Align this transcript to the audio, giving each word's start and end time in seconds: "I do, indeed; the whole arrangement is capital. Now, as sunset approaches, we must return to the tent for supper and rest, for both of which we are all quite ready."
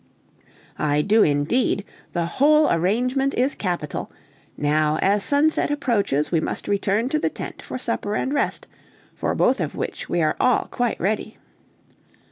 "I 0.79 1.03
do, 1.03 1.21
indeed; 1.21 1.85
the 2.13 2.25
whole 2.25 2.71
arrangement 2.71 3.35
is 3.35 3.53
capital. 3.53 4.11
Now, 4.57 4.97
as 4.99 5.23
sunset 5.23 5.69
approaches, 5.69 6.31
we 6.31 6.39
must 6.39 6.67
return 6.67 7.07
to 7.09 7.19
the 7.19 7.29
tent 7.29 7.61
for 7.61 7.77
supper 7.77 8.15
and 8.15 8.33
rest, 8.33 8.65
for 9.13 9.35
both 9.35 9.59
of 9.59 9.75
which 9.75 10.09
we 10.09 10.23
are 10.23 10.35
all 10.39 10.67
quite 10.71 10.99
ready." 10.99 11.37